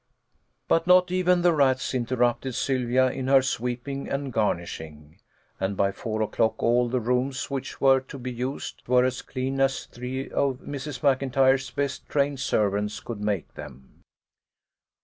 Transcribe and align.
But 0.67 0.87
not 0.87 1.11
even 1.11 1.43
the 1.43 1.53
rats 1.53 1.93
interrupted 1.93 2.55
Sylvia 2.55 3.11
in 3.11 3.27
her 3.27 3.43
sweeping 3.43 4.09
and 4.09 4.33
garnishing, 4.33 5.19
and 5.59 5.77
by 5.77 5.91
four 5.91 6.23
o'clock 6.23 6.55
all 6.63 6.89
the 6.89 6.99
rooms 6.99 7.51
which 7.51 7.79
were 7.79 7.99
to 7.99 8.17
be 8.17 8.31
used 8.31 8.81
were 8.87 9.05
as 9.05 9.21
clean 9.21 9.59
as 9.61 9.85
three 9.85 10.27
of 10.31 10.57
Mrs. 10.57 11.03
Maclntyre's 11.03 11.69
best 11.69 12.09
trained 12.09 12.39
servants 12.39 12.99
could 12.99 13.21
make 13.21 13.53
them. 13.53 14.03